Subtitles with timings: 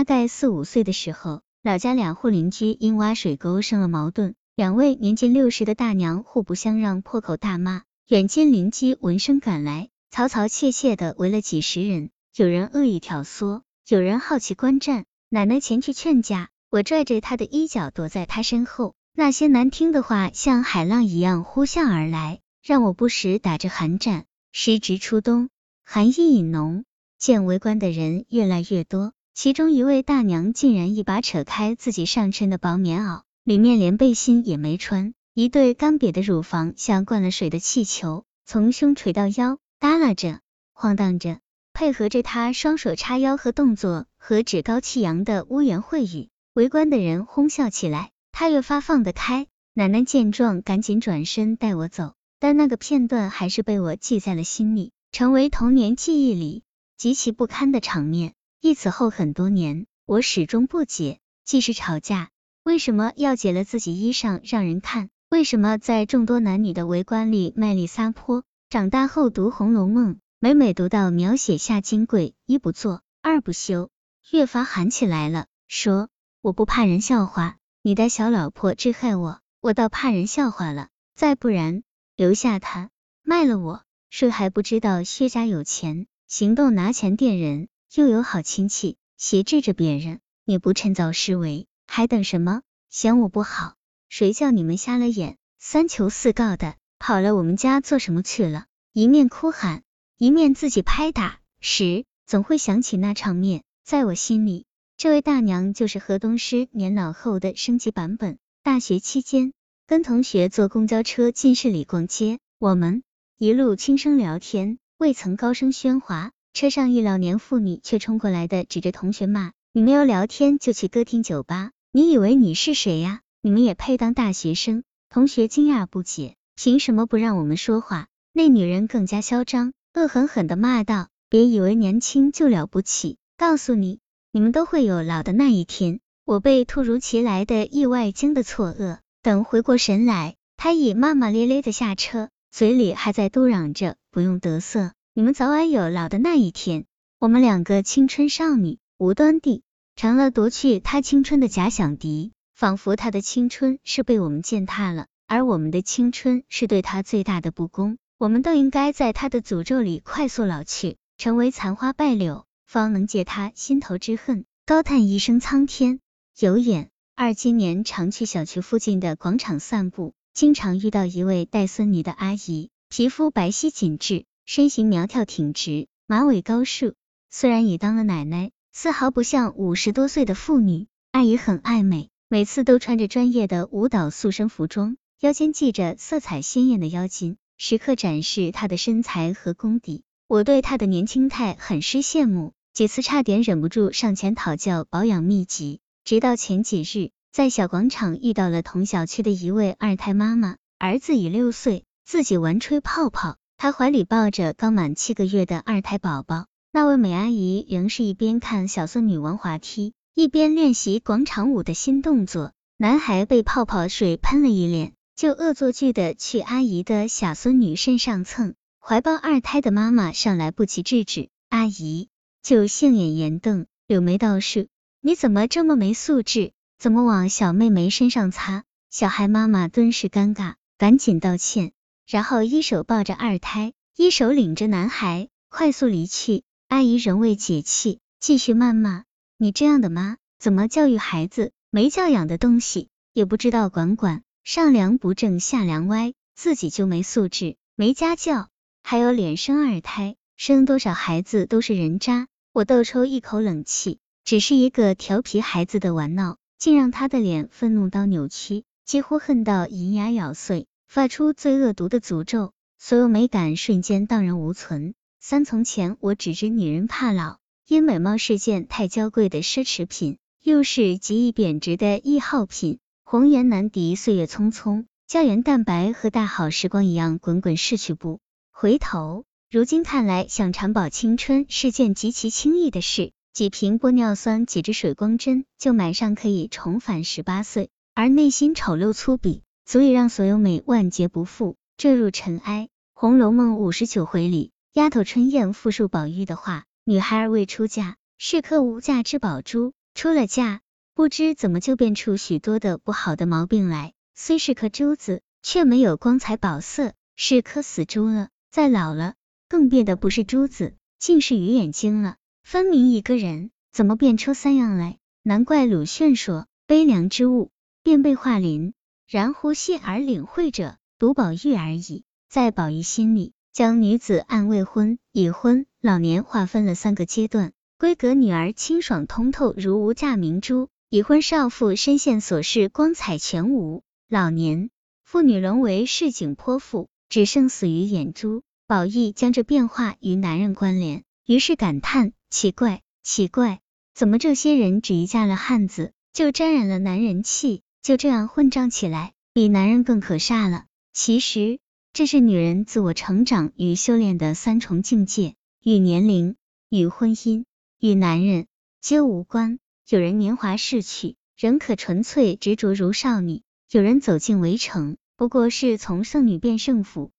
[0.00, 7.82] 大概四五岁的时候，老家两户邻居因挖水沟生了矛盾，两位年近六十的大娘互不相让，破口大骂。
[8.08, 15.04] 远近邻居闻声赶来，嘈嘈切切的围了几十人，有人恶意挑唆，有人好奇观战。
[15.28, 24.24] 奶奶前去劝架，我拽着她的衣角躲在她身后，那些难听的话像海浪一样呼啸而来，让我不时打着寒战。
[24.50, 25.50] 时值初冬，
[25.84, 26.86] 寒意已浓，
[27.18, 29.12] 见围观的人越来越多。
[29.32, 40.40] 其中一位大娘竟然一把扯开自己上身的薄棉袄，里面连背心也没穿，一对干瘪的乳房像灌了水的气球，从胸垂到腰，耷拉着，
[40.72, 41.38] 晃荡着，
[41.72, 48.10] 配合着她双手叉腰和动作和趾高气扬的污言秽语，围观的人哄笑起来。
[48.32, 56.62] 她越发放得开，奶奶见状赶紧转身带我走，但那个片段还是被我记在了心里，成为童年记忆里
[56.96, 58.34] 极其不堪的场面。
[58.62, 62.28] 一此后很多年，我始终不解，即使吵架，
[62.62, 65.08] 为什么要解了自己衣裳让人看？
[65.30, 68.44] 为什么在众多男女的围观里卖力撒泼？
[68.68, 73.88] 长大后读《红楼梦》，每每读到描写夏金桂一不做二不休，
[74.30, 76.10] 越发喊起来了，说
[76.42, 80.88] 我不怕人笑话，你的小老婆致害我，我倒怕人笑话了。
[81.14, 81.82] 再不然，
[82.14, 82.90] 留下他，
[83.22, 87.69] 卖了我，谁还不知道薛家有钱，行动拿钱垫人？
[87.92, 92.62] 又有好亲戚挟制着别人，你不趁早施为，还等什么？
[92.88, 93.74] 嫌我不好？
[94.08, 98.66] 谁叫你们瞎了眼，三求四告的跑了我们家做什么去了？
[98.92, 99.82] 一面哭喊，
[100.18, 103.64] 一面自己拍打，时总会想起那场面。
[103.84, 108.38] 在我心里，这位大娘就是河东狮年老后的升级版本。
[108.62, 109.52] 大学期间，
[109.88, 113.02] 跟同学坐公交车进市里逛街，我们
[113.36, 116.30] 一路轻声聊天，未曾高声喧哗。
[116.52, 123.20] 车上一老年妇女却冲过来的指着同学骂：“你没有聊天就去歌厅酒吧，你以为你是谁呀？
[123.40, 128.08] 你们也配当大学生？”同学惊讶不解，凭什么不让我们说话？
[128.32, 134.00] 那女人更加嚣张，恶狠狠的骂道：“别以为年轻就了不起，告诉你，
[134.32, 146.86] 你们都会有老的那一天。”我被突如其来的意外惊得错愕，等回过神来，她已骂骂咧咧的下车，嘴里还在嘟嚷着：“不用得瑟。”你们早晚有老的那一天，
[147.18, 149.62] 我们两个青春少女无端地
[149.94, 157.98] 成了夺去他青春的假想敌，仿佛他的青春是被我们践踏了，而我们的青春是对他最大的不公。
[158.16, 164.46] 我们都应该在他的诅咒里快速老去，成为残花败柳，方能解他心头之恨。
[164.64, 166.00] 高叹一声苍天
[166.38, 166.88] 有眼。
[167.14, 174.24] 二今年常去小区附近的广场散步，经常遇到一位带孙女的阿姨，皮肤白皙紧致。
[174.52, 176.94] 身形苗条挺直，马尾高束，
[177.30, 180.88] 虽然已当了奶奶，丝毫不像五十多岁的妇女。
[181.12, 190.02] 阿姨很爱美，每次都穿着专业的舞蹈塑身服装，腰间系着色彩鲜艳的腰巾，时刻展示她的身材和功底。
[190.26, 195.78] 我对她的年轻态很是羡慕，几次差点忍不住上前讨教保养秘籍。
[196.02, 203.36] 直到前几日，在小广场遇到了同小区的一位二胎妈妈，儿子已六岁，自己玩吹泡泡。
[203.62, 212.52] 她怀里抱着刚满七个月的二胎宝宝，那位美阿姨仍是一边看小孙女玩滑梯，一边练习广场舞的新动作。
[212.78, 218.54] 男孩被泡泡水喷了一脸，就恶作剧的去阿姨的小孙女身上蹭。
[218.80, 222.08] 怀抱二胎的妈妈上来不及制止，阿姨
[222.42, 224.68] 就杏眼圆瞪，柳眉倒竖
[225.02, 226.52] ：“你怎么这么没素质？
[226.78, 231.72] 怎么往小妹妹身上擦？”小孩妈妈顿时尴尬，赶紧道歉。
[232.10, 236.42] 然后一手抱着二胎，一手领着男孩快速离去。
[236.66, 239.04] 阿姨仍未解气，继续谩骂
[239.38, 241.52] ：“你这样的妈怎么教育孩子？
[241.70, 248.48] 没教养的东西，也不知道管管，上梁不正下梁歪，自己就没素质，没家教，
[248.82, 260.66] 还有脸生二胎，生多少孩子都是人渣。”我倒抽一口冷气，只是一个调皮孩子的玩闹，竟让他的脸愤怒到扭曲，几乎恨到银牙咬碎。
[260.90, 264.94] 发出最恶毒的诅咒，所有美感瞬间荡然无存。
[265.20, 267.38] 三从前，我只知女人怕老，
[267.68, 272.80] 因美貌是件太娇贵的奢侈品，又是极易贬值的易耗品。
[273.04, 278.18] 红颜难敌岁月匆匆，胶原蛋白和大好时光一样滚滚逝去不
[278.50, 279.24] 回头。
[279.48, 289.42] 如今看来，想长保青春是件极其轻易的事，几瓶玻尿酸，几支水光针，就马上可以重返十八岁，而内心丑陋粗鄙。
[289.70, 292.64] 足以让所有美万劫不复，坠入尘埃。
[292.92, 299.72] 《红楼梦》五十九回里，丫头春燕复述宝玉的话：女孩儿未出嫁，是颗无价之宝珠。
[299.94, 300.58] 出了嫁，
[300.96, 303.92] 不知怎么就变出许多的不好的毛病来。
[304.16, 308.30] 虽是颗珠子，却没有光彩宝色，是颗死珠了。
[308.50, 309.14] 再老了，
[309.48, 312.16] 更变的不是珠子，竟是鱼眼睛了。
[312.42, 314.98] 分明一个人，怎么变出三样来？
[315.22, 317.52] 难怪鲁迅说，悲凉之物，
[317.84, 318.74] 便被化鳞，
[319.10, 322.04] 然呼吸而领会者，独宝玉而已。
[322.28, 327.52] 在宝玉心里，将女子按未婚、已婚、老年划分了三个阶段。
[327.76, 334.70] 闺阁女儿清爽通透如无价明珠，已婚少妇身陷琐事光彩全无，老年
[335.02, 338.44] 妇女沦为市井泼妇，只剩死于眼珠。
[338.68, 343.58] 宝玉将这变化与男人关联，于是感叹：奇怪，奇怪，
[343.92, 350.66] 怎么这些人只一嫁了汉子，就沾染了男人气，就这样混账起来，比男人更可煞了。
[350.92, 351.60] 其实
[351.92, 356.36] 这是女人自我成长与修炼的三重境界，与年龄，
[356.68, 357.44] 与婚姻。
[357.78, 358.46] 与男人
[358.82, 359.58] 皆无关。
[359.88, 363.40] 有人年华逝去，仍可纯粹执着如少女；
[363.70, 367.10] 有人走进围城，不过是从剩女变剩妇。